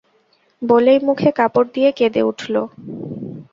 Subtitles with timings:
[0.61, 2.55] বলেই মুখে কাপড় দিয়ে কেঁদে উঠল।